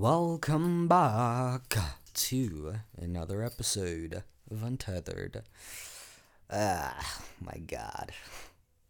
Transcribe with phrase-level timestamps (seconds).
[0.00, 1.74] Welcome back
[2.14, 5.42] to another episode of Untethered.
[6.50, 8.12] Ah, my god.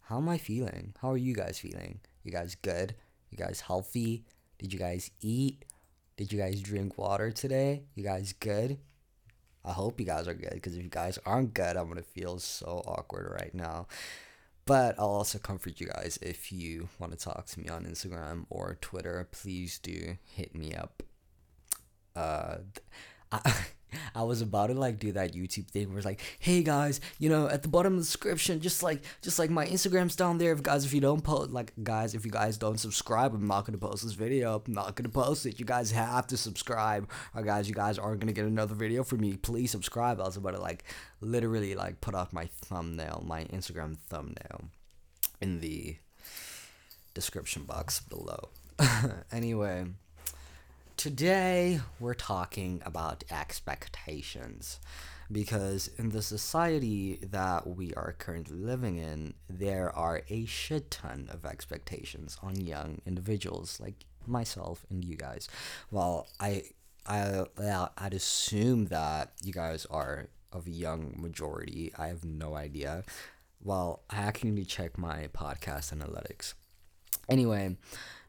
[0.03, 0.93] How am I feeling?
[1.01, 1.99] How are you guys feeling?
[2.23, 2.95] You guys good?
[3.29, 4.23] You guys healthy?
[4.57, 5.65] Did you guys eat?
[6.15, 7.83] Did you guys drink water today?
[7.93, 8.77] You guys good?
[9.65, 12.39] I hope you guys are good because if you guys aren't good, I'm gonna feel
[12.39, 13.87] so awkward right now.
[14.65, 18.45] But I'll also comfort you guys if you want to talk to me on Instagram
[18.49, 19.27] or Twitter.
[19.31, 21.03] Please do hit me up.
[22.15, 22.57] Uh,
[23.31, 23.53] I,
[24.15, 27.29] I was about to like do that YouTube thing where it's like, hey guys, you
[27.29, 30.51] know, at the bottom of the description, just like just like my Instagram's down there.
[30.53, 33.65] If guys, if you don't post, like guys, if you guys don't subscribe, I'm not
[33.65, 34.61] gonna post this video.
[34.65, 35.59] I'm not gonna post it.
[35.59, 39.21] You guys have to subscribe, or guys, you guys aren't gonna get another video from
[39.21, 39.37] me.
[39.37, 40.19] Please subscribe.
[40.19, 40.83] I was about to like
[41.19, 44.65] literally like put out my thumbnail, my Instagram thumbnail,
[45.39, 45.97] in the
[47.13, 48.49] description box below.
[49.31, 49.85] anyway.
[51.01, 54.79] Today, we're talking about expectations.
[55.31, 61.27] Because in the society that we are currently living in, there are a shit ton
[61.33, 65.49] of expectations on young individuals like myself and you guys.
[65.89, 66.65] Well, I,
[67.07, 67.45] I,
[67.97, 71.91] I'd assume that you guys are of a young majority.
[71.97, 73.05] I have no idea.
[73.63, 76.53] Well, I actually check my podcast analytics.
[77.27, 77.77] Anyway,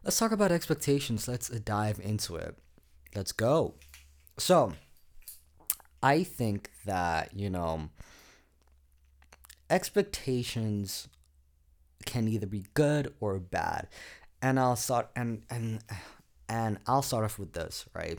[0.04, 1.28] let's talk about expectations.
[1.28, 2.56] Let's dive into it.
[3.14, 3.74] Let's go.
[4.38, 4.72] So,
[6.02, 7.90] I think that, you know,
[9.70, 11.08] expectations
[12.04, 13.88] can either be good or bad.
[14.40, 15.82] And I'll start and and
[16.48, 18.18] and I'll start off with this, right?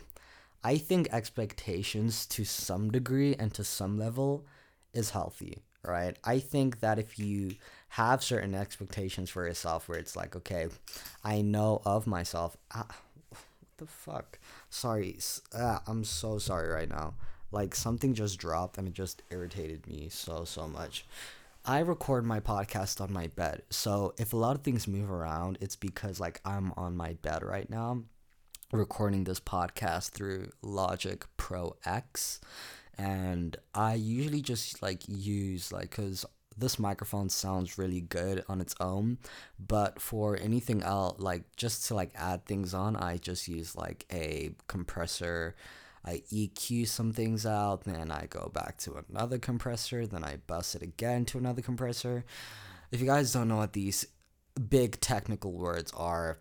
[0.64, 4.46] I think expectations to some degree and to some level
[4.94, 6.18] is healthy, right?
[6.24, 7.56] I think that if you
[7.94, 10.68] have certain expectations for yourself where it's like, okay,
[11.24, 12.58] I know of myself.
[12.74, 12.88] Ah,
[13.30, 13.40] what
[13.78, 14.40] the fuck?
[14.72, 15.20] Sorry.
[15.56, 17.14] Ah, I'm so sorry right now.
[17.52, 21.06] Like something just dropped and it just irritated me so, so much.
[21.66, 23.62] I record my podcast on my bed.
[23.70, 27.44] So if a lot of things move around, it's because like I'm on my bed
[27.44, 28.02] right now
[28.72, 32.42] recording this podcast through Logic Pro X
[32.98, 36.26] and I usually just like use like cuz
[36.58, 39.18] this microphone sounds really good on its own
[39.60, 44.06] but for anything else like just to like add things on i just use like
[44.12, 45.56] a compressor.
[46.06, 50.76] I eq some things out then i go back to another compressor then i bust
[50.76, 52.26] it again to another compressor.
[52.92, 54.06] If you guys don't know what these
[54.70, 56.40] big technical words are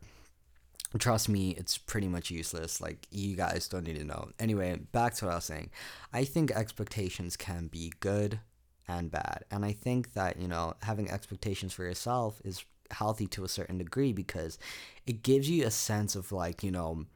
[0.99, 4.31] trust me it's pretty much useless like you guys don't need to know.
[4.39, 5.71] Anyway back to what i was saying.
[6.13, 8.41] I think expectations can be good
[8.89, 9.45] and bad.
[9.51, 13.79] And I think that, you know, having expectations for yourself is healthy to a certain
[13.79, 14.59] degree because
[15.07, 17.07] it gives you a sense of like, you know,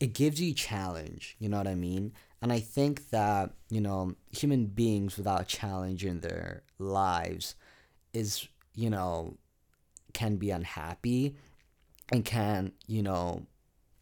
[0.00, 2.12] it gives you challenge, you know what I mean?
[2.40, 7.54] And I think that, you know, human beings without challenge in their lives
[8.12, 9.36] is, you know,
[10.12, 11.36] can be unhappy
[12.10, 13.46] and can, you know,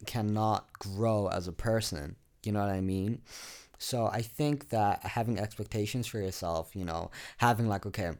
[0.07, 2.17] cannot grow as a person.
[2.43, 3.21] You know what I mean?
[3.81, 8.13] So I think that having expectations for yourself, you know, having like, okay,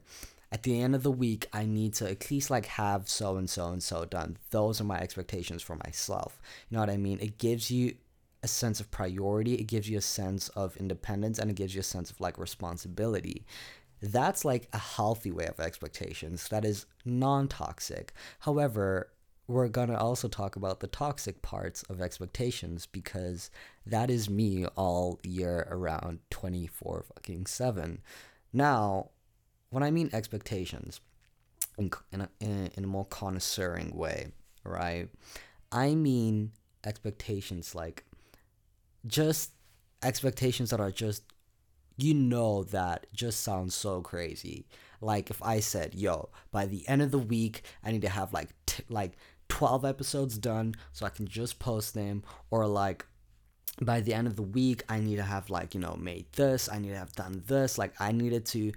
[0.51, 3.47] at the end of the week, I need to at least like have so and
[3.47, 4.37] so and so done.
[4.49, 6.41] Those are my expectations for myself.
[6.69, 7.19] You know what I mean?
[7.21, 7.93] It gives you
[8.41, 11.81] a sense of priority, it gives you a sense of independence, and it gives you
[11.81, 13.45] a sense of like responsibility.
[14.01, 18.13] That's like a healthy way of expectations that is non toxic.
[18.39, 19.09] However,
[19.47, 23.49] we're to also talk about the toxic parts of expectations because
[23.85, 28.01] that is me all year around 24 fucking 7.
[28.53, 29.09] Now,
[29.69, 31.01] when I mean expectations
[31.77, 34.27] in, in, a, in a more connoisseuring way,
[34.63, 35.09] right?
[35.71, 36.51] I mean
[36.83, 38.05] expectations like
[39.05, 39.51] just
[40.03, 41.23] expectations that are just
[41.97, 44.65] you know that just sounds so crazy
[45.01, 48.31] like if i said yo by the end of the week i need to have
[48.31, 49.17] like t- like
[49.51, 53.05] 12 episodes done so I can just post them or like
[53.81, 56.69] by the end of the week I need to have like, you know, made this,
[56.71, 58.71] I need to have done this, like I needed to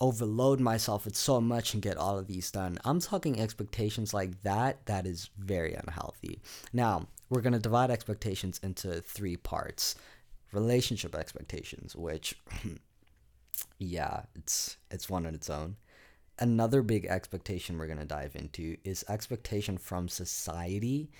[0.00, 2.78] overload myself with so much and get all of these done.
[2.86, 6.40] I'm talking expectations like that that is very unhealthy.
[6.72, 9.94] Now, we're going to divide expectations into three parts.
[10.52, 12.34] Relationship expectations, which
[13.78, 15.76] yeah, it's it's one on its own
[16.38, 21.10] another big expectation we're to dive into is expectation from society.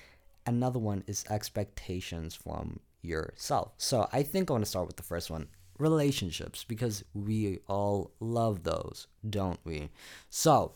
[0.47, 3.73] Another one is expectations from yourself.
[3.79, 5.49] So I think I want to start with the first one
[5.79, 9.91] relationships because we all love those, don't we?
[10.31, 10.73] So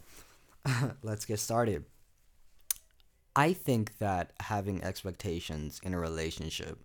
[1.03, 1.85] let's get started.
[3.37, 6.83] I think that having expectations in a relationship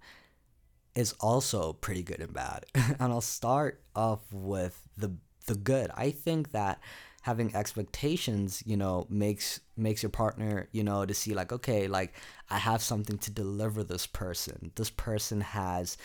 [0.95, 2.66] is also pretty good and bad.
[2.75, 5.13] and I'll start off with the
[5.45, 5.92] the good.
[5.95, 6.80] I think that
[7.24, 12.13] having expectations, you know, makes makes your partner, you know, to see like, okay, like
[12.50, 14.72] I have something to deliver this person.
[14.75, 15.98] This person has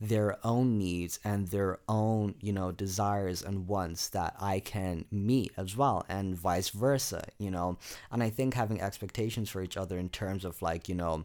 [0.00, 5.52] their own needs and their own, you know, desires and wants that I can meet
[5.56, 7.78] as well, and vice versa, you know.
[8.10, 11.24] And I think having expectations for each other in terms of like, you know,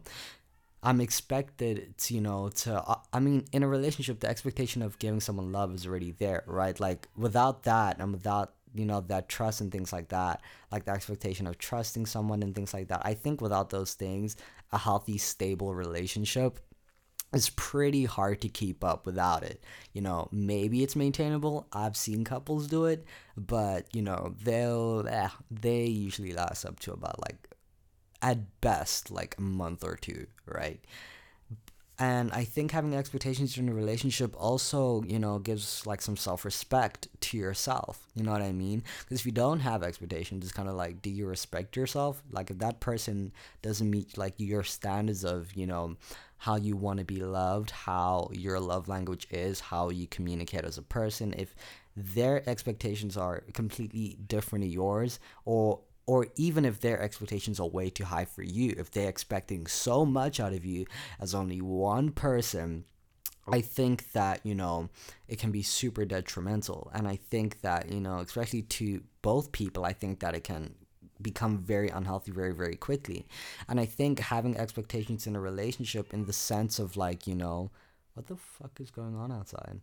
[0.82, 4.98] I'm expected to, you know, to, uh, I mean, in a relationship, the expectation of
[4.98, 6.78] giving someone love is already there, right?
[6.80, 10.40] Like, without that and without, you know, that trust and things like that,
[10.72, 14.36] like the expectation of trusting someone and things like that, I think without those things,
[14.72, 16.60] a healthy, stable relationship
[17.34, 19.62] is pretty hard to keep up without it.
[19.92, 21.66] You know, maybe it's maintainable.
[21.72, 23.04] I've seen couples do it,
[23.36, 27.49] but, you know, they'll, eh, they usually last up to about like
[28.22, 30.80] at best like a month or two, right?
[32.00, 36.46] And I think having expectations in a relationship also, you know, gives like some self
[36.46, 38.06] respect to yourself.
[38.14, 38.82] You know what I mean?
[39.00, 42.22] Because if you don't have expectations, it's kind of like, do you respect yourself?
[42.30, 45.96] Like, if that person doesn't meet like your standards of, you know,
[46.38, 50.78] how you want to be loved, how your love language is, how you communicate as
[50.78, 51.54] a person, if
[51.94, 57.90] their expectations are completely different to yours, or or even if their expectations are way
[57.90, 60.86] too high for you, if they're expecting so much out of you
[61.20, 62.84] as only one person,
[63.46, 63.62] I oh.
[63.62, 64.88] think that, you know,
[65.28, 66.90] it can be super detrimental.
[66.94, 70.74] And I think that, you know, especially to both people, I think that it can
[71.22, 73.26] become very unhealthy very, very quickly.
[73.68, 77.70] And I think having expectations in a relationship in the sense of like, you know,
[78.14, 79.80] what the fuck is going on outside?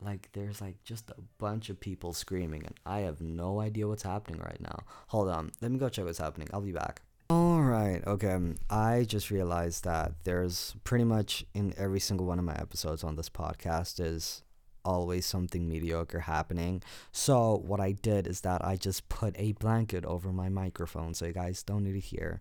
[0.00, 4.02] Like there's like just a bunch of people screaming and I have no idea what's
[4.02, 4.84] happening right now.
[5.08, 6.48] Hold on, let me go check what's happening.
[6.52, 7.02] I'll be back.
[7.28, 8.32] All right, okay.
[8.32, 13.04] Um, I just realized that there's pretty much in every single one of my episodes
[13.04, 14.42] on this podcast is
[14.84, 16.82] always something mediocre happening.
[17.12, 21.26] So what I did is that I just put a blanket over my microphone so
[21.26, 22.40] you guys don't need to hear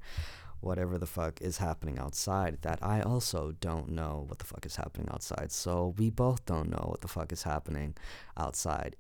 [0.62, 4.76] whatever the fuck is happening outside that I also don't know what the fuck is
[4.76, 5.52] happening outside.
[5.52, 7.96] So we both don't know what the fuck is happening
[8.38, 8.96] outside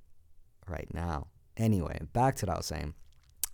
[0.67, 1.27] right now.
[1.57, 2.93] Anyway, back to what I was saying.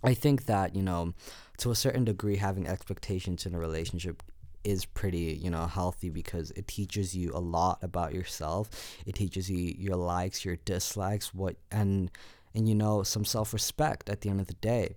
[0.04, 1.14] I think that, you know,
[1.58, 4.22] to a certain degree, having expectations in a relationship
[4.62, 8.70] is pretty, you know, healthy because it teaches you a lot about yourself.
[9.06, 12.10] It teaches you your likes, your dislikes, what, and,
[12.54, 14.96] and, you know, some self respect at the end of the day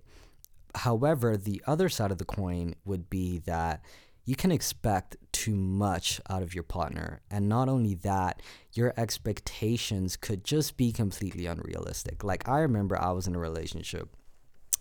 [0.74, 3.82] however, the other side of the coin would be that
[4.24, 7.20] you can expect too much out of your partner.
[7.30, 12.22] And not only that, your expectations could just be completely unrealistic.
[12.22, 14.08] Like, I remember I was in a relationship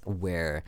[0.06, 0.63] where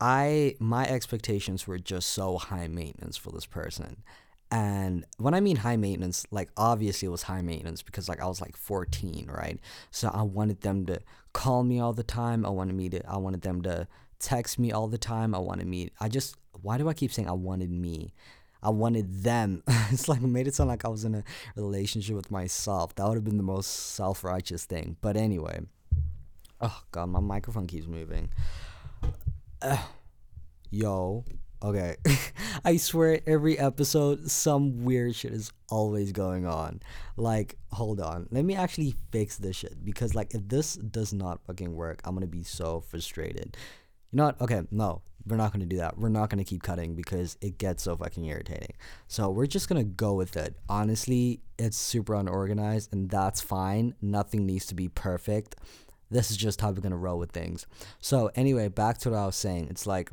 [0.00, 4.02] I my expectations were just so high maintenance for this person.
[4.50, 8.26] And when I mean high maintenance, like obviously it was high maintenance because like I
[8.26, 9.58] was like 14, right?
[9.90, 11.00] So I wanted them to
[11.32, 12.46] call me all the time.
[12.46, 13.88] I wanted me to I wanted them to
[14.24, 15.34] text me all the time.
[15.34, 15.90] I wanted me.
[16.00, 18.14] I just why do I keep saying I wanted me?
[18.62, 19.62] I wanted them.
[19.90, 21.24] it's like made it sound like I was in a
[21.56, 22.94] relationship with myself.
[22.94, 24.96] That would have been the most self righteous thing.
[25.00, 25.60] But anyway.
[26.60, 28.30] Oh god, my microphone keeps moving.
[29.60, 29.76] Uh,
[30.70, 31.24] yo.
[31.62, 31.96] Okay.
[32.64, 36.80] I swear every episode some weird shit is always going on.
[37.16, 38.28] Like, hold on.
[38.30, 42.18] Let me actually fix this shit because like if this does not fucking work, I'm
[42.20, 43.56] to be so frustrated
[44.14, 44.40] you know what?
[44.40, 45.98] Okay, no, we're not gonna do that.
[45.98, 48.76] We're not gonna keep cutting because it gets so fucking irritating.
[49.08, 50.54] So we're just gonna go with it.
[50.68, 53.96] Honestly, it's super unorganized, and that's fine.
[54.00, 55.56] Nothing needs to be perfect.
[56.12, 57.66] This is just how we're gonna roll with things.
[57.98, 59.66] So anyway, back to what I was saying.
[59.68, 60.12] It's like,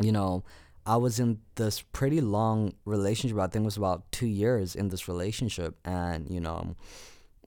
[0.00, 0.44] you know,
[0.86, 3.36] I was in this pretty long relationship.
[3.36, 6.76] I think it was about two years in this relationship, and you know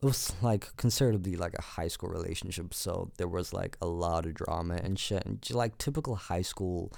[0.02, 4.26] it was like considerably like a high school relationship so there was like a lot
[4.26, 6.92] of drama and shit and like typical high school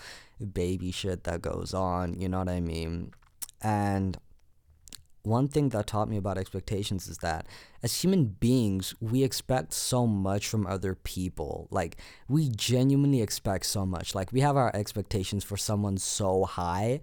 [0.53, 3.11] baby shit that goes on you know what i mean?
[3.61, 4.17] And
[5.23, 7.47] one thing that taught me about expectations is that
[7.81, 13.85] as human beings we expect so much from other people like we genuinely expect so
[13.85, 16.99] much like we have our expectations for someone so high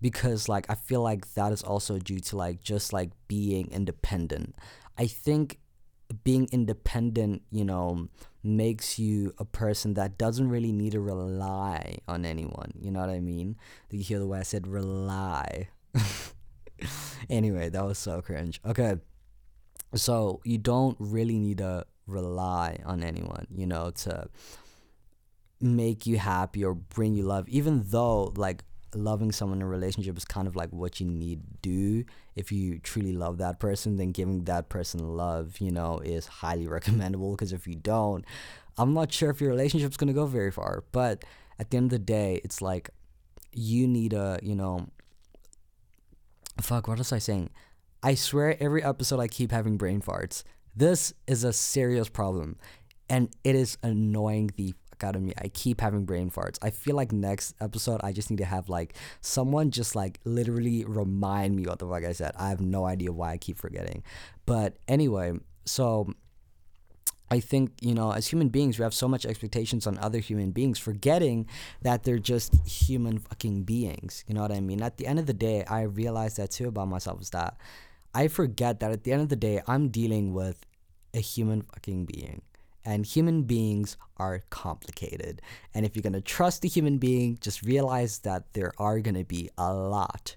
[0.00, 4.54] because like i feel like that is also due to like just like being independent
[4.98, 5.58] I think
[6.24, 8.08] being independent, you know,
[8.42, 12.72] makes you a person that doesn't really need to rely on anyone.
[12.78, 13.56] You know what I mean?
[13.88, 15.68] Did you hear the way I said rely?
[17.30, 18.60] anyway, that was so cringe.
[18.66, 18.96] Okay.
[19.94, 24.28] So you don't really need to rely on anyone, you know, to
[25.60, 28.62] make you happy or bring you love even though like
[28.94, 32.04] loving someone in a relationship is kind of like what you need to do
[32.38, 36.66] if you truly love that person then giving that person love you know is highly
[36.76, 38.24] recommendable because if you don't
[38.78, 40.84] i'm not sure if your relationship's to go very far.
[40.92, 41.24] But
[41.58, 42.90] at the end of the day it's like
[43.52, 44.86] you need a you know
[46.60, 47.50] fuck what was i saying?
[48.02, 50.44] I swear every episode i keep having brain farts.
[50.74, 52.56] This is a serious problem
[53.10, 54.74] and it is annoying the
[55.04, 55.32] out of me.
[55.38, 56.58] I keep having brain farts.
[56.62, 60.84] I feel like next episode I just need to have like someone just like literally
[60.84, 62.32] remind me what the fuck I said.
[62.38, 64.02] I have no idea why I keep forgetting.
[64.46, 65.32] But anyway,
[65.64, 66.12] so
[67.30, 70.50] I think, you know, as human beings, we have so much expectations on other human
[70.50, 71.46] beings, forgetting
[71.82, 74.24] that they're just human fucking beings.
[74.26, 74.82] You know what I mean?
[74.82, 77.58] At the end of the day, I realized that too about myself is that
[78.14, 80.64] I forget that at the end of the day, I'm dealing with
[81.14, 82.42] a human fucking being
[82.84, 85.42] and human beings are complicated.
[85.74, 89.16] And if you're going to trust a human being, just realize that there are going
[89.16, 90.36] to be a lot,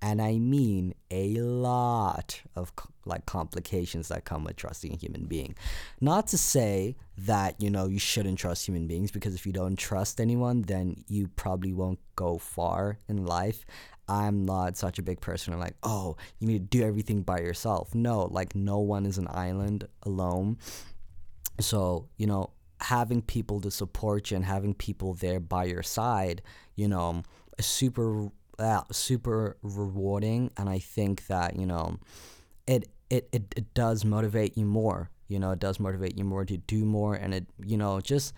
[0.00, 2.72] and I mean a lot of
[3.04, 5.54] like complications that come with trusting a human being.
[6.00, 9.76] Not to say that, you know, you shouldn't trust human beings because if you don't
[9.76, 13.64] trust anyone, then you probably won't go far in life.
[14.08, 15.52] I'm not such a big person.
[15.52, 17.94] I'm like, oh, you need to do everything by yourself.
[17.94, 20.58] No, like, no one is an island alone.
[21.60, 26.42] So, you know, having people to support you and having people there by your side,
[26.74, 27.22] you know,
[27.58, 31.98] is super uh, super rewarding and I think that, you know,
[32.66, 35.10] it, it it it does motivate you more.
[35.28, 38.34] You know, it does motivate you more to do more and it, you know, just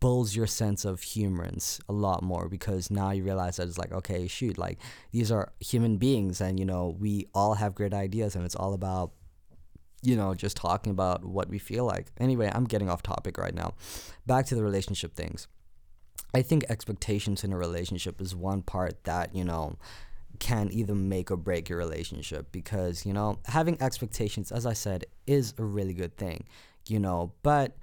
[0.00, 3.90] builds your sense of humorance a lot more because now you realize that it's like
[3.90, 4.78] okay shoot like
[5.12, 8.74] these are human beings and you know we all have great ideas and it's all
[8.74, 9.12] about
[10.04, 12.06] you know, just talking about what we feel like.
[12.18, 13.74] Anyway, I'm getting off topic right now.
[14.26, 15.48] Back to the relationship things.
[16.34, 19.76] I think expectations in a relationship is one part that, you know,
[20.40, 25.06] can either make or break your relationship because, you know, having expectations, as I said,
[25.26, 26.44] is a really good thing,
[26.86, 27.76] you know, but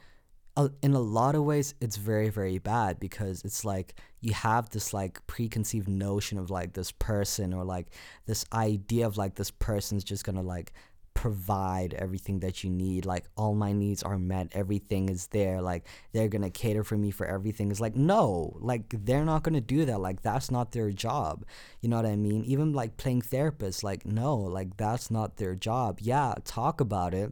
[0.57, 4.69] uh, in a lot of ways it's very very bad because it's like you have
[4.69, 7.87] this like preconceived notion of like this person or like
[8.25, 10.73] this idea of like this person's just gonna like
[11.21, 13.05] provide everything that you need.
[13.05, 14.47] Like all my needs are met.
[14.53, 15.61] Everything is there.
[15.61, 17.69] Like they're gonna cater for me for everything.
[17.69, 20.01] It's like no like they're not gonna do that.
[20.01, 21.45] Like that's not their job.
[21.79, 22.43] You know what i mean?
[22.45, 25.99] Even like playing therapist like no like that's not their job.
[26.01, 27.31] Yeah talk about it.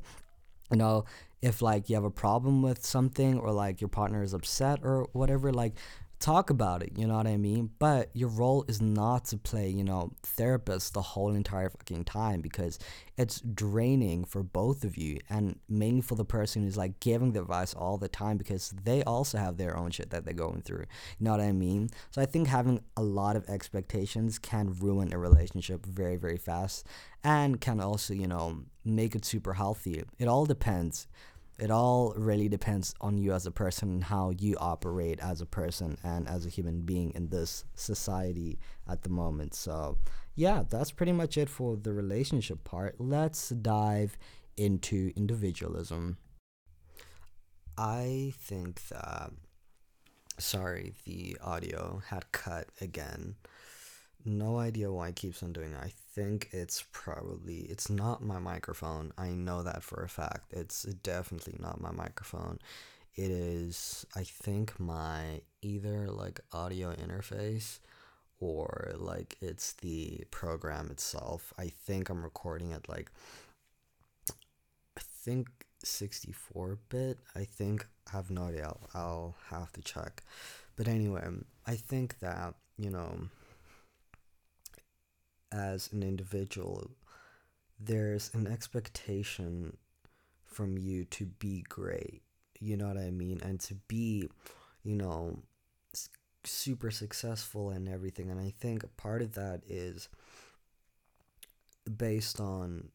[0.70, 1.06] You know
[1.42, 5.08] if like you have a problem with something or like your partner is upset or
[5.14, 5.74] whatever like
[6.20, 7.72] talk about it, you know what I mean?
[7.80, 12.42] But your role is not to play, you know, therapist the whole entire fucking time
[12.42, 12.78] because
[13.18, 17.42] it's draining for both of you and mainly for the person who's like giving the
[17.42, 20.86] advice all the time because they also have their own shit that they're going through.
[21.20, 21.90] You know what I mean?
[22.12, 26.86] So I think having a lot of expectations can ruin a relationship very, very fast
[27.24, 30.04] and can also, you know, make it super healthy.
[30.18, 31.08] It all depends
[31.60, 35.46] it all really depends on you as a person and how you operate as a
[35.46, 39.54] person and as a human being in this society at the moment.
[39.54, 39.98] So,
[40.36, 42.96] yeah, that's pretty much it for the relationship part.
[43.00, 44.18] Let's dive
[44.58, 46.18] into individualism.
[47.78, 49.32] I think that.
[50.38, 53.36] Sorry, the audio had cut again.
[54.26, 55.80] No idea why it keeps on doing it.
[55.82, 59.14] I think it's probably it's not my microphone.
[59.18, 60.52] I know that for a fact.
[60.52, 62.60] It's definitely not my microphone.
[63.16, 67.80] It is I think my either like audio interface
[68.40, 71.54] or like it's the program itself.
[71.58, 73.12] I think I'm recording it like
[74.98, 75.50] I think
[75.84, 77.18] 64 bit.
[77.36, 78.66] I think I have no idea.
[78.66, 80.24] I'll, I'll have to check.
[80.76, 81.26] But anyway,
[81.66, 83.30] I think that, you know,
[85.52, 86.92] as an individual,
[87.80, 89.78] there's an expectation
[90.46, 92.22] from you to be great.
[92.60, 93.40] You know what I mean?
[93.44, 94.30] And to be,
[94.84, 95.40] you know,
[96.44, 98.30] super successful and everything.
[98.30, 100.10] And I think a part of that is
[101.98, 102.90] based on,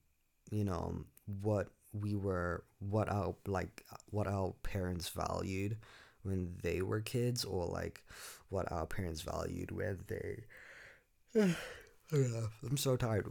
[0.50, 1.04] you know,
[1.42, 5.78] what we were, what our, like, what our parents valued
[6.22, 8.02] when they were kids, or like
[8.48, 10.44] what our parents valued when they.
[12.12, 13.26] I'm so tired.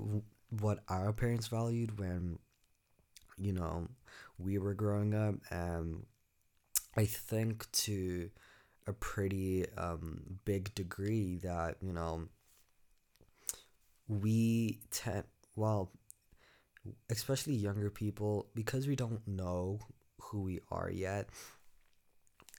[0.49, 2.39] What our parents valued when,
[3.37, 3.87] you know,
[4.37, 6.05] we were growing up, and
[6.97, 8.29] I think to
[8.87, 12.27] a pretty um, big degree that you know
[14.07, 15.23] we tend
[15.55, 15.91] well,
[17.09, 19.79] especially younger people because we don't know
[20.19, 21.29] who we are yet.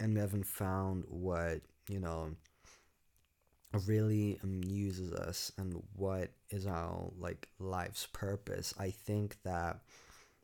[0.01, 2.31] and we haven't found what you know
[3.87, 8.75] really amuses us and what is our like life's purpose.
[8.79, 9.81] I think that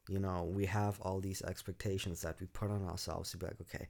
[0.09, 3.61] you know we have all these expectations that we put on ourselves to be like
[3.61, 3.87] okay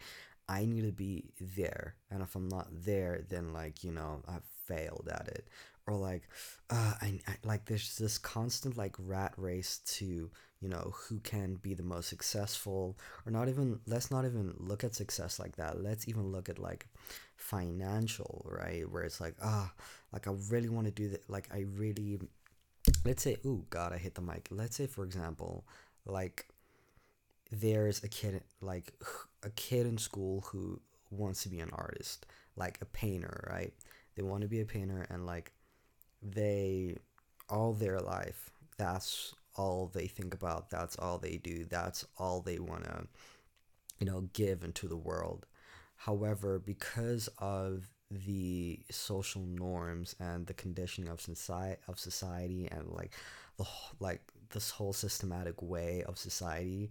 [0.48, 4.44] i need to be there and if i'm not there then like you know i've
[4.66, 5.48] failed at it
[5.86, 6.28] or like
[6.70, 11.56] uh I, I like there's this constant like rat race to you know who can
[11.56, 15.82] be the most successful or not even let's not even look at success like that.
[15.82, 16.86] Let's even look at like
[17.36, 18.88] financial right?
[18.90, 19.72] Where it's like ah
[20.12, 22.18] like i really want to do that like i really
[23.04, 24.48] let's say oh god i hit the mic.
[24.50, 25.64] Let's say for example
[26.06, 26.46] like
[27.50, 28.92] there's a kid like
[29.42, 33.72] a kid in school who wants to be an artist like a painter right?
[34.16, 35.52] They want to be a painter and like
[36.22, 36.96] they
[37.48, 42.58] all their life that's all they think about that's all they do that's all they
[42.58, 43.06] want to
[44.00, 45.46] you know give into the world.
[45.96, 53.12] However because of the social norms and the conditioning of society of society and like
[53.56, 53.66] the
[54.00, 54.22] like
[54.52, 56.90] this whole systematic way of society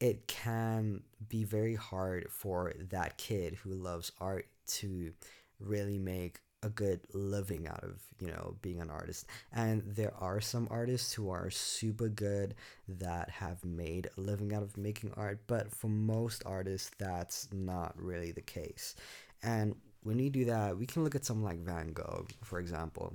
[0.00, 5.12] it can be very hard for that kid who loves art to
[5.60, 9.26] really make a good living out of you know being an artist.
[9.52, 12.54] And there are some artists who are super good
[12.88, 17.94] that have made a living out of making art but for most artists that's not
[17.96, 18.94] really the case.
[19.42, 23.14] And when we do that we can look at someone like van gogh for example.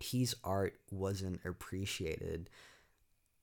[0.00, 2.50] His art wasn't appreciated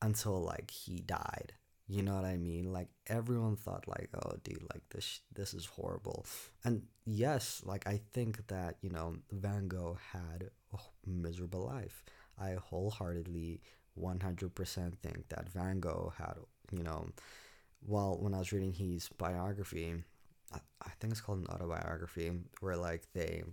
[0.01, 1.54] until like he died
[1.91, 2.71] you know what I mean?
[2.71, 6.25] Like everyone thought like, oh dude, like this this is horrible.
[6.63, 12.05] And yes, like I think that, you know, Van Gogh had a miserable life.
[12.39, 13.60] I wholeheartedly
[14.00, 16.36] 100% think that Van Gogh had,
[16.71, 17.10] you know,
[17.86, 19.95] well, when I was reading his biography,
[20.53, 22.31] I, I think it's called an autobiography,
[22.62, 23.43] where like they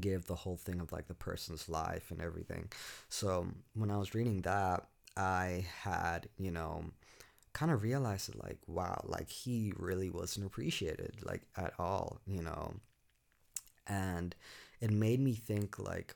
[0.00, 2.68] give the whole thing of like the person's life and everything.
[3.10, 6.84] So when I was reading that, I had, you know,
[7.52, 12.42] kind of realized it like wow like he really wasn't appreciated like at all you
[12.42, 12.74] know?
[13.86, 14.36] And
[14.80, 16.14] it made me think like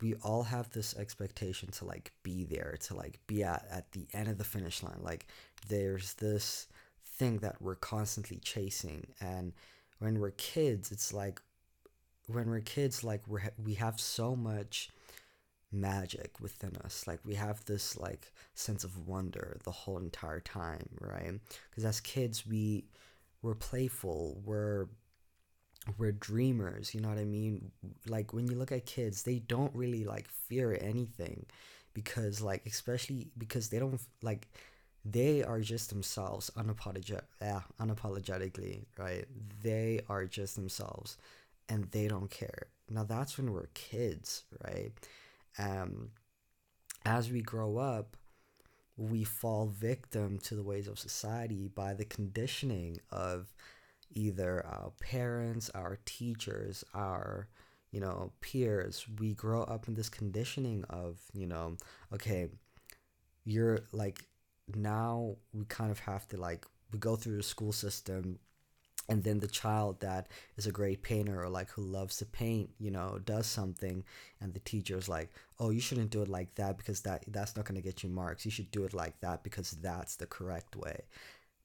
[0.00, 4.06] we all have this expectation to like be there to like be at at the
[4.12, 5.00] end of the finish line.
[5.02, 5.26] Like
[5.68, 6.68] there's this
[7.04, 9.52] thing that we're constantly chasing and
[9.98, 11.40] when we're kids it's like
[12.28, 14.88] when we're kids like we're we have so much
[15.72, 17.06] magic within us.
[17.06, 21.34] Like we have this like sense of wonder the whole entire time right?
[21.70, 22.84] Because as kids we
[23.42, 24.86] we're playful we're
[25.96, 27.70] we're dreamers you know what i mean?
[28.06, 31.46] Like when you look at kids they don't really like fear anything
[31.94, 34.48] because like especially because they don't like
[35.04, 39.24] they are just themselves unapologetic yeah, unapologetically right?
[39.62, 41.16] They are just themselves
[41.68, 42.66] and they don't care.
[42.90, 44.92] Now that's when we're kids right
[45.58, 46.10] um,
[47.04, 48.16] as we grow up,
[48.96, 53.52] we fall victim to the ways of society by the conditioning of
[54.12, 57.48] either our parents, our teachers, our
[57.92, 59.06] you know peers.
[59.18, 61.76] We grow up in this conditioning of you know,
[62.12, 62.48] okay,
[63.44, 64.24] you're like
[64.74, 68.38] now we kind of have to like we go through the school system
[69.10, 72.70] and then the child that is a great painter or like who loves to paint
[72.78, 74.04] you know does something
[74.40, 77.56] and the teacher is like oh you shouldn't do it like that because that that's
[77.56, 78.44] not going to get you marks.
[78.44, 81.02] You should do it like that because that's the correct way.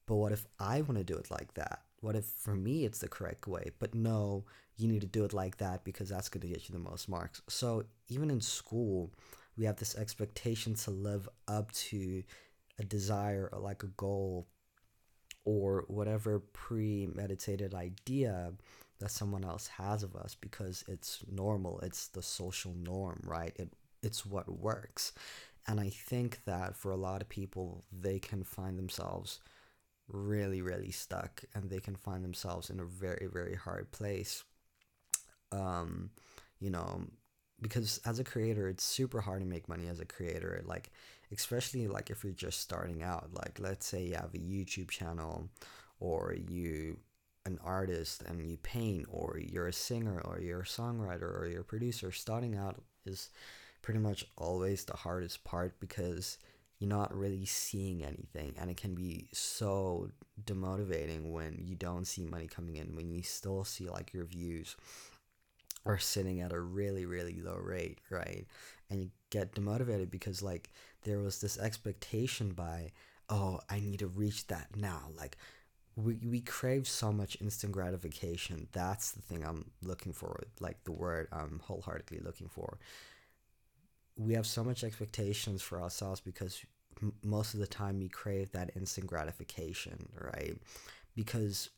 [0.06, 1.80] But what if i want to do it like that?
[2.00, 3.70] What if for me it's the correct way?
[3.78, 4.44] But no
[4.76, 7.08] you need to do it like that because that's going to get you the most
[7.08, 7.40] marks.
[7.48, 9.10] So even in school
[9.56, 12.22] we have this expectation to live up to
[12.78, 14.46] a desire or like a goal
[15.46, 18.52] or whatever premeditated idea
[18.98, 23.54] that someone else has of us because it's normal it's the social norm right?
[23.56, 25.12] It it's what works.
[25.68, 29.40] And i think that for a lot of people they can find themselves
[30.08, 34.44] really really stuck and they can find themselves in a very very hard place.
[35.52, 36.10] Um
[36.60, 37.02] you know
[37.62, 40.62] because as a creator it's super hard to make money as a creator.
[40.64, 40.90] Like
[41.32, 45.48] especially like if you're just starting out like let's say you have a youtube channel
[46.00, 46.96] or you
[47.46, 51.60] an artist and you paint or you're a singer or you're a songwriter or you're
[51.60, 53.30] a producer starting out is
[53.82, 56.38] pretty much always the hardest part because
[56.78, 60.10] you're not really seeing anything and it can be so
[60.44, 64.76] demotivating when you don't see money coming in when you still see like your views
[65.86, 68.46] are sitting at a really really low rate right?
[68.90, 70.70] And you get demotivated because like
[71.06, 72.92] there was this expectation by
[73.30, 75.38] oh i need to reach that now like
[75.96, 78.68] we we crave so much instant gratification.
[78.72, 82.78] That's the thing I'm looking for, like the word I'm wholeheartedly looking for.
[84.16, 86.62] We have so much expectations for ourselves because
[87.02, 90.58] m- most of the time we crave that instant gratification, right?
[91.14, 91.70] Because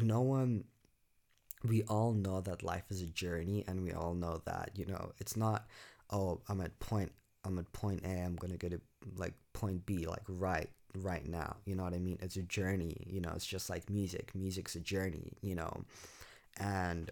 [0.00, 0.64] no one
[1.64, 5.12] we all know that life is a journey and we all know that, you know,
[5.18, 5.66] it's not
[6.12, 7.12] oh, I'm at point
[7.44, 8.80] I'm at point A, I'm to go to
[9.16, 11.56] like point B like right right now.
[11.64, 12.18] You know what I mean?
[12.20, 12.96] It's a journey.
[13.06, 14.32] You know, it's just like music.
[14.34, 15.32] Music's a journey.
[15.40, 15.84] You know,
[16.58, 17.10] and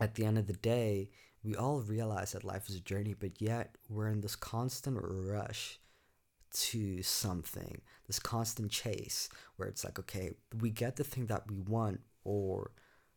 [0.00, 1.10] at the end of the day,
[1.42, 5.78] we all realize that life is a journey, but yet we're in this constant rush
[6.52, 11.60] to something, this constant chase where it's like, okay, we get the thing that we
[11.60, 12.72] want or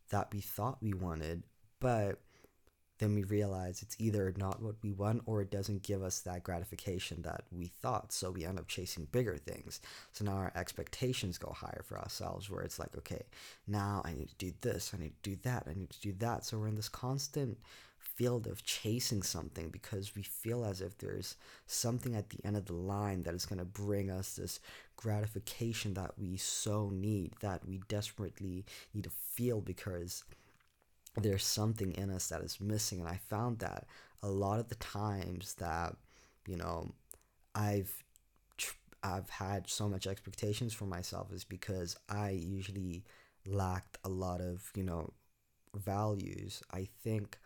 [0.10, 1.44] that we thought we wanted,
[1.80, 2.20] but
[3.00, 6.44] then we realize it's either not what we want or it doesn't give us that
[6.44, 8.12] gratification that we thought.
[8.12, 9.80] So we end up chasing bigger things.
[10.12, 13.24] So now our expectations go higher for ourselves, where it's like, okay,
[13.68, 16.14] now I need to do this, I need to do that, I need to do
[16.20, 16.46] that.
[16.46, 17.58] So we're in this constant
[17.98, 21.36] field of chasing something because we feel as if there's
[21.68, 24.60] something at the end of the line that is going to bring us this
[24.98, 30.26] gratification that we so need, that we desperately need to feel because
[31.16, 33.00] there's something in us that is missing.
[33.00, 33.86] And I found that
[34.24, 35.96] a lot of the times that,
[36.48, 36.92] you know,
[37.56, 38.04] I've
[39.02, 43.06] I've had so much expectations for myself is because I usually
[43.46, 45.14] lacked a lot of, you know,
[45.74, 46.62] values.
[46.72, 47.38] I think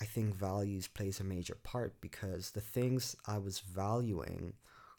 [0.00, 4.54] I think values plays a major part because the things I was valuing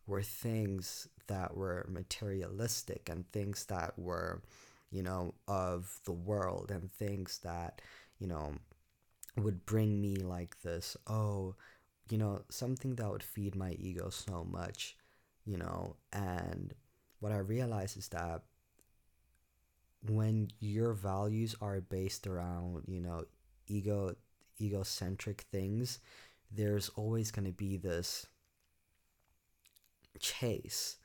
[0.07, 4.41] were things that were materialistic and things that were
[4.93, 7.81] you know, of the world and things that,
[8.19, 8.53] you know,
[9.35, 11.55] would bring me like this, oh,
[12.09, 14.95] you know, something that would feed my ego so much,
[15.45, 16.75] you know, and
[17.19, 18.43] what I realize is that
[20.05, 23.25] when your values are based around, you know,
[23.67, 24.15] ego
[24.61, 25.99] egocentric things,
[26.51, 28.27] there's always going to be this
[30.19, 30.97] chase,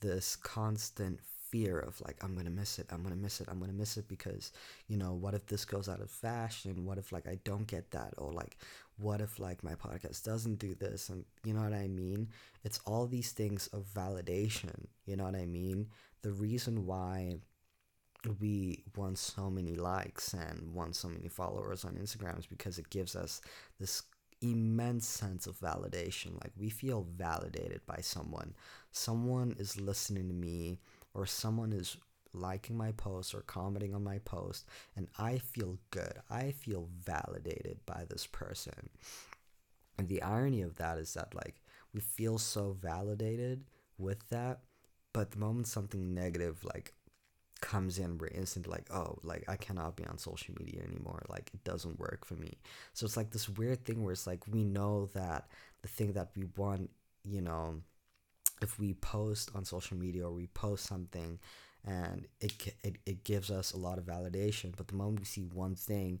[0.00, 1.18] this constant
[1.50, 4.08] fear of like i'm gonna miss it i'm gonna miss it i'm gonna miss it
[4.08, 4.52] because
[4.88, 6.84] you know what if this goes out of fashion?
[6.84, 8.14] What if like i don't get that?
[8.18, 8.56] Or like
[8.98, 11.08] what if like my podcast doesn't do this?
[11.08, 12.28] And you know what i mean?
[12.64, 15.88] It's all these things of validation you know what i mean?
[16.22, 17.36] The reason why
[18.40, 22.90] we want so many likes and want so many followers on instagram is because it
[22.90, 23.40] gives us
[23.78, 24.02] this
[24.42, 26.34] immense sense of validation.
[26.34, 28.54] Like we feel validated by someone.
[28.92, 30.78] Someone is listening to me
[31.16, 31.96] or someone is
[32.32, 36.20] liking my post or commenting on my post and I feel good.
[36.30, 38.90] I feel validated by this person.
[39.98, 41.62] And the irony of that is that like
[41.94, 43.64] we feel so validated
[43.96, 44.60] with that,
[45.14, 46.92] but the moment something negative like
[47.62, 51.50] comes in we're instantly like oh like i cannot be on social media anymore like
[51.54, 52.52] it doesn't work for me
[52.92, 55.48] so it's like this weird thing where it's like we know that
[55.80, 56.90] the thing that we want
[57.24, 57.80] you know
[58.62, 61.38] if we post on social media or we post something
[61.84, 64.74] and it, it, it gives us a lot of validation.
[64.76, 66.20] But the moment we see one thing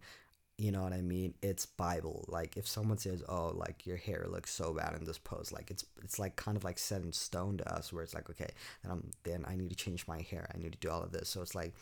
[0.58, 1.34] you know what i mean?
[1.42, 2.24] It's bible.
[2.28, 5.70] Like if someone says oh like your hair looks so bad in this post like
[5.70, 8.48] it's it's like kind of like set in stone to us where it's like okay
[8.82, 10.48] then i'm then i need to change my hair.
[10.54, 11.28] I need to do all of this.
[11.28, 11.74] So it's like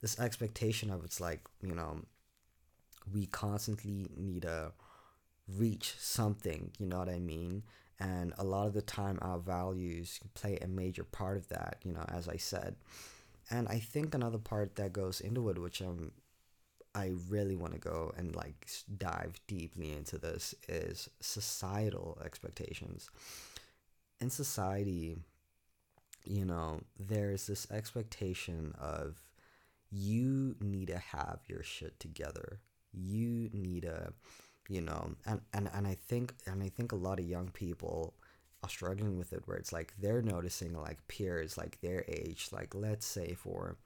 [0.00, 2.02] this expectation of it's like you know
[3.12, 4.72] we constantly need to
[5.58, 7.64] reach something you know what i mean
[8.00, 11.92] and a lot of the time our values play a major part of that you
[11.92, 12.76] know as i said.
[13.50, 16.12] And i think another part that goes into it which i'm
[16.94, 23.10] i really want to go and like dive deeply into this is societal expectations.
[24.20, 25.18] In society
[26.24, 29.20] you know there's this expectation of
[29.90, 32.60] you need to have your shit together.
[32.92, 34.12] You need to
[34.70, 38.14] you know and, and and i think and i think a lot of young people
[38.62, 42.74] are struggling with it where it's like they're noticing like peers like their age like
[42.74, 43.76] let's say for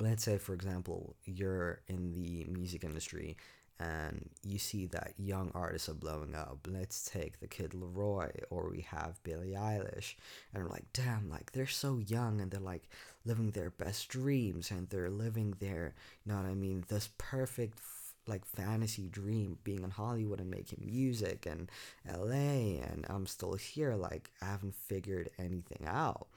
[0.00, 3.36] let's say for example you're in the music industry
[3.82, 6.68] and you see that young artists are blowing up.
[6.70, 10.14] Let's take the kid LAROI or we have Billie Eilish
[10.52, 12.88] and we're like, damn, like they're so young and they're like
[13.24, 15.94] living their best dreams and they're living their,
[16.24, 17.78] you know what I mean, this perfect
[18.26, 21.70] like fantasy dream being in Hollywood and making music and
[22.08, 26.28] LA and I'm still here like I haven't figured anything out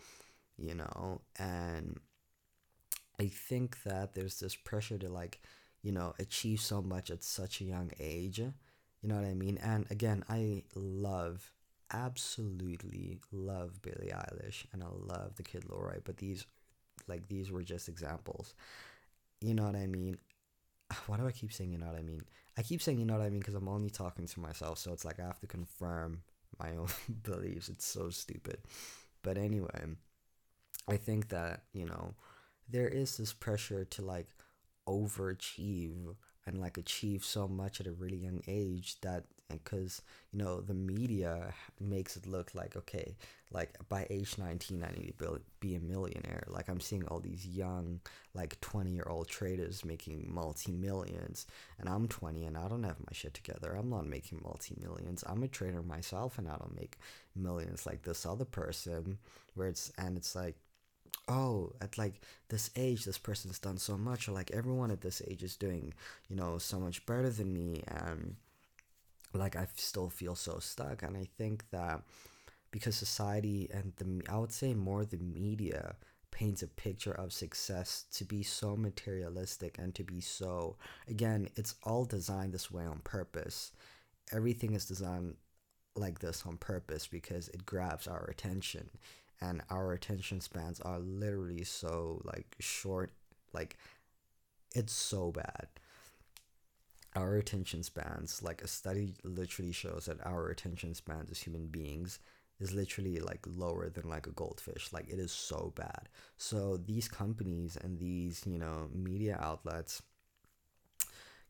[0.58, 1.22] you know?
[1.38, 2.00] And
[3.20, 5.42] I think that there's this pressure to like
[5.84, 9.58] you know achieve so much at such a young age you know what I mean?
[9.62, 11.52] And again I love
[11.94, 16.46] absolutely love Billie Eilish and I love the Kid LAROI but these
[17.08, 18.54] like these were just examples
[19.42, 20.18] you know what i mean
[21.08, 22.24] why do i keep saying you know what i mean?
[22.58, 24.94] I keep saying you know what i mean because i'm only talking to myself so
[24.94, 26.22] it's like i have to confirm
[26.60, 26.88] my own
[27.24, 27.68] beliefs.
[27.68, 28.60] It's so stupid.
[29.24, 29.86] But anyway
[30.88, 32.14] i think that you know
[32.70, 34.28] there is this pressure to like
[34.88, 36.16] overachieve
[36.46, 40.74] and like achieve so much at a really young age that because you know the
[40.74, 43.16] media makes it look like okay
[43.52, 46.44] like by age 19 i need to be a millionaire.
[46.48, 48.00] Like i'm seeing all these young
[48.34, 51.46] like 20 year old traders making multi-millions
[51.80, 53.76] and i'm 20 and i don't have my shit together.
[53.76, 55.24] I'm not making multi-millions.
[55.28, 56.98] I'm a trader myself and i don't make
[57.36, 59.18] millions like this other person
[59.54, 60.56] where it's and it's like
[61.28, 65.22] oh at like this age this person's done so much or like everyone at this
[65.28, 65.94] age is doing
[66.30, 68.36] you know so much better than me and
[69.36, 71.04] like I still feel so stuck.
[71.04, 72.02] And I think that
[72.72, 75.96] because society and the, I would say more the media
[76.32, 80.76] paints a picture of success to be so materialistic and to be so,
[81.08, 83.72] again, it's all designed this way on purpose.
[84.32, 85.36] Everything is designed
[85.96, 88.90] like this on purpose because it grabs our attention
[89.42, 93.12] and our attention spans are literally so like short
[93.54, 93.78] like
[94.74, 95.68] it's so bad.
[97.16, 102.20] Our attention spans like a study literally shows that our attention spans as human beings
[102.60, 104.92] is literally like lower than like a goldfish.
[104.92, 106.10] Like it is so bad.
[106.38, 110.02] So these companies and these you know media outlets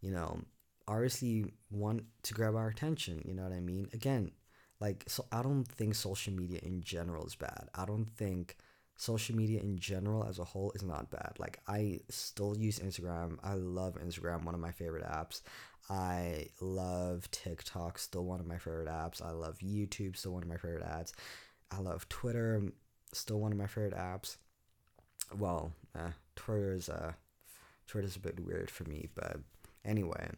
[0.01, 0.39] you know
[0.87, 3.87] obviously want to grab our attention you know what i mean?
[3.93, 4.31] Again
[4.79, 8.57] like so i don't think social media in general is bad i don't think
[8.97, 11.33] social media in general as a whole is not bad.
[11.37, 13.37] Like I still use Instagram.
[13.43, 15.41] I love Instagram, one of my favorite apps.
[15.89, 19.23] I love TikTok, still one of my favorite apps.
[19.23, 21.11] I love YouTube, still one of my favorite apps.
[21.71, 22.63] I love Twitter,
[23.13, 24.37] still one of my favorite apps.
[25.37, 25.73] Well,
[26.35, 27.13] Twitter is uh,
[27.87, 29.37] Twitter's a bit weird for me, but
[29.83, 30.29] anyway,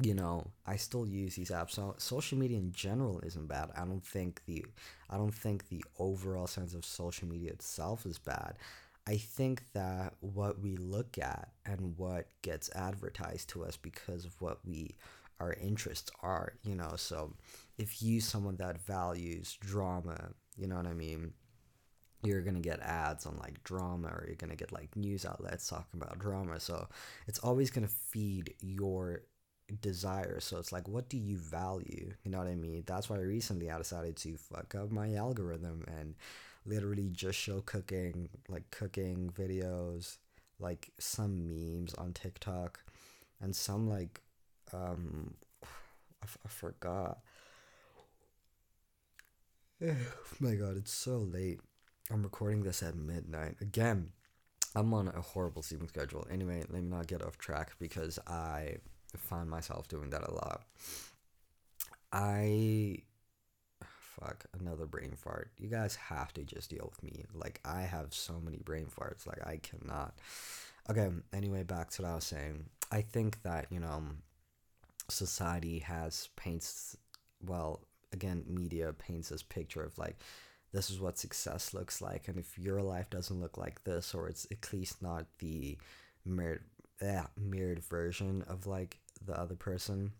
[0.00, 1.72] you know, I still use these apps.
[1.72, 3.70] So social media in general isn't bad.
[3.76, 4.64] I don't think the
[5.10, 8.56] I don't think the overall sense of social media itself is bad.
[9.06, 14.40] I think that what we look at and what gets advertised to us because of
[14.40, 14.94] what we
[15.40, 17.32] our interests are, you know, so
[17.78, 21.32] if you someone that values drama, you know what I mean,
[22.24, 26.00] you're gonna get ads on like drama or you're gonna get like news outlets talking
[26.00, 26.60] about drama.
[26.60, 26.88] So
[27.26, 29.22] it's always gonna feed your
[29.80, 30.40] desire.
[30.40, 32.12] So it's like, what do you value?
[32.24, 32.84] You know what I mean?
[32.86, 36.14] That's why recently I decided to fuck up my algorithm and
[36.66, 40.16] literally just show cooking, like cooking videos,
[40.58, 42.80] like some memes on TikTok,
[43.40, 44.20] and some like,
[44.72, 47.18] um, I, f- I forgot.
[49.82, 49.94] oh
[50.40, 51.60] my god, it's so late.
[52.10, 53.56] I'm recording this at midnight.
[53.60, 54.10] Again,
[54.74, 56.26] I'm on a horrible sleeping schedule.
[56.30, 58.76] Anyway, let me not get off track because I
[59.16, 60.62] find myself doing that a lot.
[62.12, 63.02] I
[64.18, 65.50] fuck another brain fart.
[65.58, 67.24] You guys have to just deal with me.
[67.34, 69.26] Like I have so many brain farts.
[69.26, 70.14] Like I cannot.
[70.90, 71.08] Okay.
[71.32, 72.64] Anyway, back to what I was saying.
[72.90, 74.02] I think that you know,
[75.08, 76.96] society has paints.
[77.44, 77.80] Well,
[78.12, 80.16] again, media paints this picture of like
[80.72, 84.28] this is what success looks like, and if your life doesn't look like this, or
[84.28, 85.78] it's at least not the
[86.24, 86.64] mirrored
[87.02, 90.10] yeah, mirrored version of like the other person's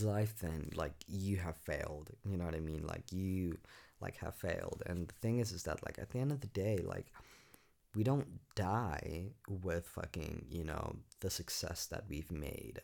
[0.00, 2.10] life, then like you have failed.
[2.24, 2.86] You know what I mean?
[2.86, 3.58] Like you
[4.00, 4.82] like have failed.
[4.86, 7.12] And the thing is is that like at the end of the day, like
[7.94, 12.80] we don't die with fucking, you know, the success that we've made.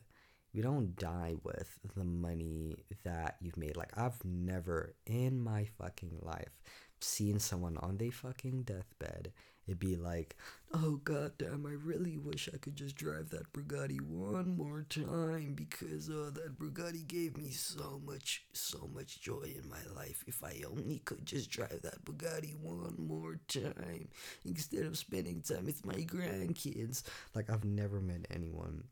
[0.55, 3.77] We don't die with the money that you've made.
[3.77, 6.63] Like I've never in my fucking life
[7.01, 9.33] seen someone on their fucking deathbed
[9.67, 10.37] it'd be like,
[10.73, 16.11] oh goddamn, I really wish I could just drive that Bugatti one more time because
[16.11, 20.25] oh that Bugatti gave me so much so much joy in my life.
[20.27, 24.09] If I only could just drive that Bugatti one more time
[24.45, 27.03] instead of spending time with my grandkids.
[27.35, 28.85] Like I've never met anyone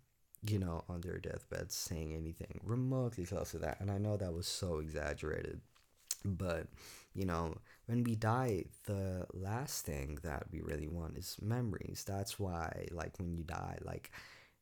[0.44, 3.80] you know, on their deathbed saying anything remotely close to that.
[3.80, 5.60] And I know that was so exaggerated.
[6.24, 6.66] But,
[7.14, 7.56] you know,
[7.92, 12.04] when we die, the last thing that we really want is memories.
[12.08, 14.10] That's why, like, when you die, like,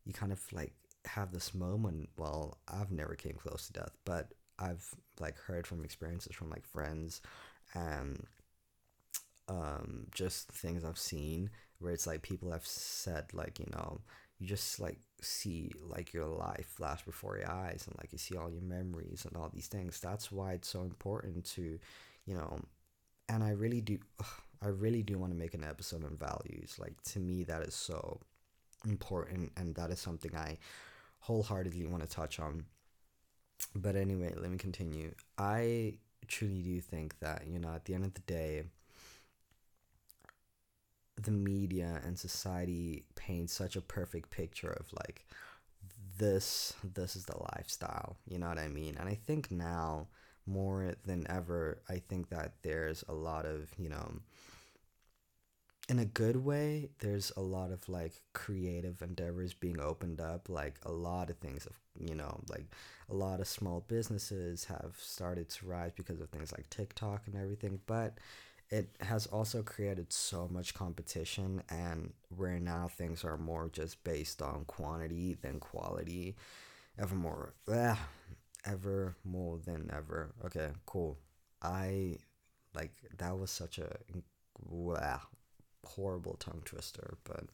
[0.04, 0.72] you kind of like
[1.04, 2.08] have this moment.
[2.18, 4.84] Well, I've never came close to death, but I've
[5.20, 7.20] like heard from experiences from like friends
[7.72, 8.26] and
[9.48, 14.00] um, just things I've seen where it's like people have said like you know
[14.38, 18.36] you just like see like your life flash before your eyes and like you see
[18.36, 21.78] all your memories and all these things that's why it's so important to
[22.26, 22.60] you know
[23.30, 23.98] and i really do
[24.62, 26.76] I really do want to make an episode on values.
[26.78, 28.20] Like to me, that is so
[28.86, 30.58] important, and that is something I
[31.20, 32.64] wholeheartedly want to touch on.
[33.74, 35.14] But anyway, let me continue.
[35.38, 35.94] I
[36.28, 38.64] truly do think that you know at the end of the day
[41.20, 45.26] the media and society paint such a perfect picture of like
[46.18, 50.06] this this is the lifestyle you know what i mean and i think now
[50.46, 54.10] more than ever i think that there's a lot of you know
[55.90, 60.48] in a good way there's a lot of like creative endeavors being opened up.
[60.48, 62.66] Like a lot of things of you know like
[63.10, 67.34] a lot of small businesses have started to rise because of things like tiktok and
[67.34, 68.18] everything but
[68.70, 74.40] it has also created so much competition and where now things are more just based
[74.40, 76.36] on quantity than quality
[76.98, 77.52] ever more
[78.64, 80.34] ever more than ever.
[80.44, 81.18] Okay cool.
[81.62, 82.18] I
[82.74, 83.96] like that was such a
[84.58, 85.20] wow,
[85.84, 87.44] horrible tongue twister but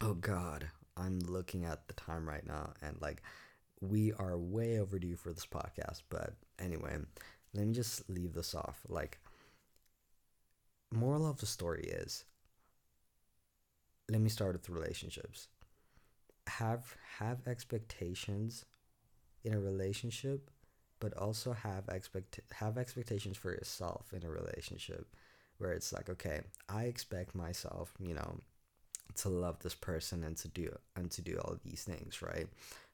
[0.00, 3.22] oh god i'm looking at the time right now and like
[3.80, 6.98] we are way overdue for this podcast but anyway
[7.54, 8.80] let me just leave this off.
[8.88, 9.18] Like
[10.90, 12.24] moral of the story is
[14.08, 15.48] let me start with relationships.
[16.46, 18.64] Have have expectations
[19.44, 20.50] in a relationship
[21.00, 25.14] but also have expect have expectations for yourself in a relationship
[25.58, 28.38] where it's like okay i expect myself you know
[29.14, 32.46] to love this person and to do and to do all these things right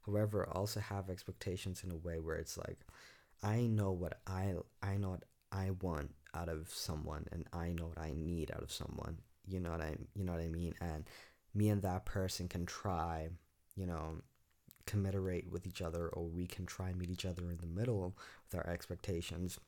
[0.07, 2.81] however also have expectations in a way where it's like
[3.43, 7.87] i know what i i know what i want out of someone and I know
[7.87, 9.19] what I need out of someone.
[9.47, 10.75] You know what I you know what I mean?
[10.81, 11.05] And
[11.55, 13.29] me and that person can try,
[13.77, 14.21] you know,
[14.89, 18.17] commiserate with each other or we can try and meet each other in the middle
[18.45, 19.59] with our expectations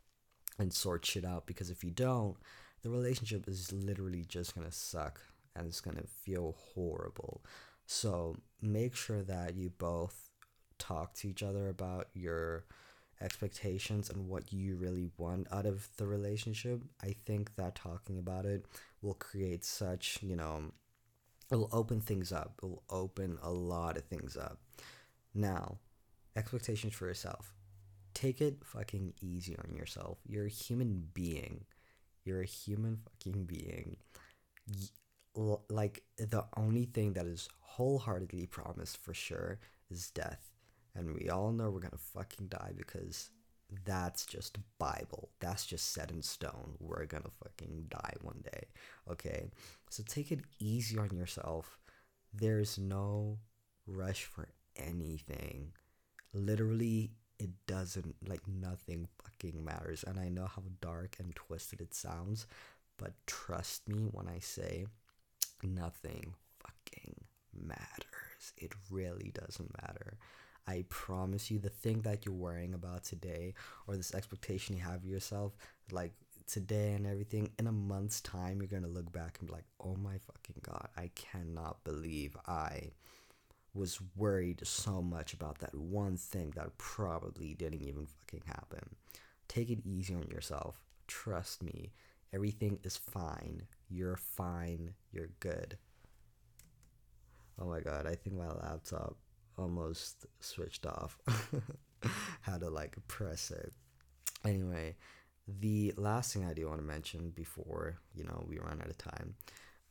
[0.58, 2.36] and sort shit out because if you don't,
[2.82, 5.20] the relationship is literally just gonna suck
[5.54, 7.44] and it's gonna feel horrible.
[7.86, 10.30] So make sure that you both
[10.78, 12.64] talk to each other about your
[13.20, 18.46] expectations and what you really want out of the relationship, I think that talking about
[18.46, 18.64] it
[19.02, 20.72] will create such, you know,
[21.50, 22.54] it'll open things up.
[22.62, 24.58] It'll open a lot of things up.
[25.34, 25.78] Now,
[26.36, 27.54] expectations for yourself.
[28.14, 30.18] Take it fucking easy on yourself.
[30.26, 31.64] You're a human being.
[32.24, 33.96] You're a human fucking being.
[35.68, 40.50] Like, the only thing that is wholeheartedly promised for sure is death
[40.94, 43.30] and we all know we're gonna fucking die because
[43.84, 45.30] that's just Bible.
[45.38, 46.74] That's just set in stone.
[46.80, 48.64] We're gonna fucking die one day.
[49.10, 49.50] Okay?
[49.90, 51.78] So take it easy on yourself.
[52.34, 53.38] There's no
[53.86, 55.72] rush for anything.
[56.32, 60.04] Literally, it doesn't, like, nothing fucking matters.
[60.06, 62.46] And I know how dark and twisted it sounds,
[62.98, 64.86] but trust me when I say
[65.62, 67.14] nothing fucking
[67.54, 68.52] matters.
[68.56, 70.18] It really doesn't matter.
[70.66, 73.54] I promise you, the thing that you're worrying about today
[73.86, 75.56] or this expectation you have of yourself,
[75.90, 76.12] like
[76.46, 79.96] today and everything, in a month's time, you're to look back and be like, oh
[79.96, 82.90] my fucking God, I cannot believe I
[83.74, 88.96] was worried so much about that one thing that probably didn't even fucking happen.
[89.48, 90.82] Take it easy on yourself.
[91.06, 91.92] Trust me,
[92.32, 93.62] everything is fine.
[93.88, 94.94] You're fine.
[95.12, 95.76] You're good.
[97.60, 99.16] Oh my god, I think my laptop
[99.58, 101.18] almost switched off
[102.40, 103.72] how to like press it
[104.44, 104.96] anyway
[105.60, 108.96] the last thing i do want to mention before you know we run out of
[108.96, 109.34] time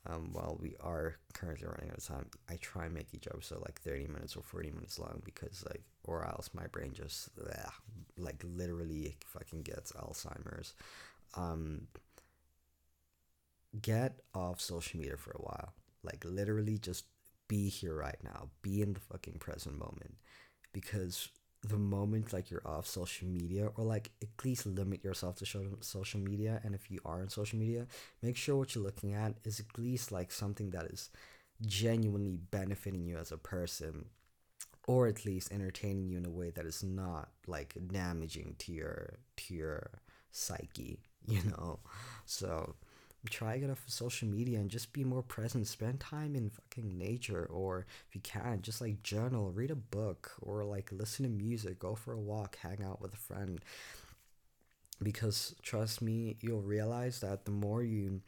[0.08, 3.62] um, while we are currently running out of time i try and make each episode
[3.62, 7.72] like 30 minutes or 40 minutes long because like or else my brain just ugh,
[8.18, 10.74] like literally fucking gets alzheimer's
[11.36, 11.88] um,
[13.82, 17.06] get off social media for a while like literally just
[17.50, 18.48] be here right now.
[18.62, 20.16] Be in the fucking present moment.
[20.72, 21.28] Because
[21.68, 25.46] the moment like you're off social media or like at least limit yourself to
[25.82, 27.86] social media and if you are on social media
[28.22, 31.10] make sure what you're looking at is at least like something that is
[31.66, 34.06] genuinely benefiting you as a person
[34.88, 39.20] or at least entertaining you in a way that is not like damaging to your
[39.36, 39.90] to your
[40.32, 41.80] psyche you know?
[42.26, 42.76] So
[43.28, 45.68] try get off of social media and just be more present.
[45.68, 50.32] Spend time in fucking nature, or if you can, just like journal, read a book,
[50.42, 53.60] or like listen to music, go for a walk, hang out with a friend.
[55.02, 58.22] Because trust me, you'll realize that the more you,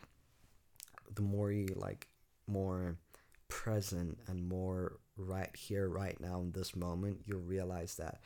[1.14, 2.08] the more you like,
[2.48, 2.98] more
[3.48, 8.22] present and more right here, right now in this moment, you'll realize that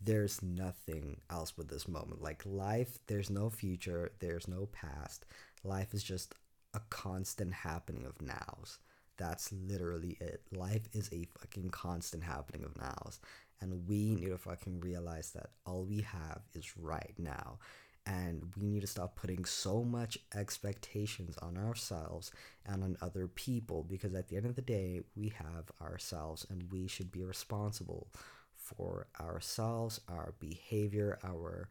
[0.00, 2.22] there's nothing else but this moment.
[2.22, 5.26] Like life, there's no future, there's no past
[5.64, 6.34] life is just
[6.74, 8.78] a constant happening of nows.
[9.16, 10.42] That's literally it.
[10.52, 13.20] Life is a fucking constant happening of nows.
[13.60, 17.58] And we need to fucking realize that all we have is right now.
[18.06, 22.30] And we need to stop putting so much expectations on ourselves
[22.64, 26.70] and on other people because at the end of the day, we have ourselves and
[26.72, 28.08] we should be responsible
[28.54, 31.68] for ourselves, our behavior, our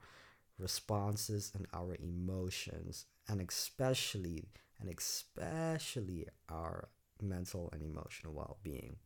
[0.60, 4.50] responses, and our emotions, and especially
[4.80, 6.90] and especially our
[7.22, 8.98] mental and emotional well being.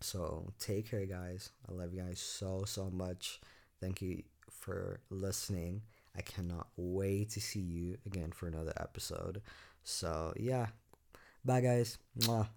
[0.00, 1.50] So take care, guys.
[1.68, 3.40] I love you guys so, so much.
[3.80, 5.82] Thank you for listening.
[6.16, 9.42] I cannot wait to see you again for another episode.
[9.84, 10.66] So, yeah.
[11.44, 11.98] Bye, guys.
[12.20, 12.48] Mwah.